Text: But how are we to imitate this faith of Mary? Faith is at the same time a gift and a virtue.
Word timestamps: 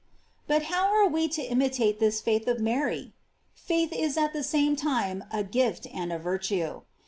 But 0.47 0.63
how 0.63 0.91
are 0.95 1.07
we 1.07 1.27
to 1.27 1.43
imitate 1.43 1.99
this 1.99 2.21
faith 2.21 2.47
of 2.47 2.59
Mary? 2.59 3.13
Faith 3.53 3.93
is 3.93 4.17
at 4.17 4.33
the 4.33 4.41
same 4.41 4.75
time 4.75 5.23
a 5.29 5.43
gift 5.43 5.85
and 5.93 6.11
a 6.11 6.17
virtue. 6.17 6.81